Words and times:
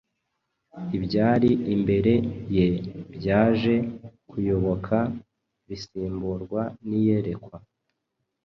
Ibyari 0.97 1.49
imbere 1.73 2.13
ye 2.55 2.67
byaje 3.15 3.75
kuyoyoka 4.29 4.97
bisimburwa 5.67 6.61
n’iyerekwa. 6.87 7.57